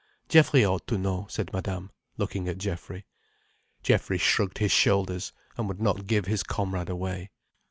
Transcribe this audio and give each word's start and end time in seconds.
"Geoffrey 0.29 0.65
ought 0.65 0.87
to 0.87 0.97
know," 0.97 1.27
said 1.29 1.53
Madame, 1.53 1.91
looking 2.17 2.47
at 2.47 2.57
Geoffrey. 2.57 3.05
Geoffrey 3.83 4.17
shrugged 4.17 4.57
his 4.57 4.71
shoulders, 4.71 5.31
and 5.57 5.67
would 5.67 5.79
not 5.79 6.07
give 6.07 6.25
his 6.25 6.41
comrade 6.41 6.89
away. 6.89 7.29